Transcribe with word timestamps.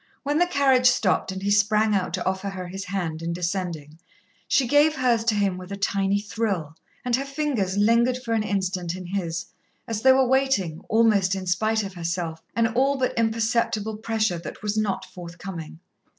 When 0.23 0.39
the 0.39 0.47
carriage 0.47 0.87
stopped 0.87 1.31
and 1.31 1.43
he 1.43 1.51
sprang 1.51 1.93
out 1.93 2.11
to 2.15 2.25
offer 2.25 2.49
her 2.49 2.67
his 2.67 2.85
hand 2.85 3.21
in 3.21 3.33
descending, 3.33 3.99
she 4.47 4.65
gave 4.65 4.95
hers 4.95 5.23
to 5.25 5.35
him 5.35 5.59
with 5.59 5.71
a 5.71 5.77
tiny 5.77 6.19
thrill, 6.19 6.75
and 7.05 7.15
her 7.15 7.23
fingers 7.23 7.77
lingered 7.77 8.17
for 8.17 8.33
an 8.33 8.41
instant 8.41 8.95
in 8.95 9.05
his, 9.05 9.45
as 9.87 10.01
though 10.01 10.19
awaiting, 10.19 10.79
almost 10.89 11.35
in 11.35 11.45
spite 11.45 11.83
of 11.83 11.93
herself, 11.93 12.41
an 12.55 12.65
all 12.73 12.97
but 12.97 13.13
imperceptible 13.15 13.95
pressure 13.97 14.39
that 14.39 14.63
was 14.63 14.75
not 14.75 15.05
forthcoming. 15.05 15.79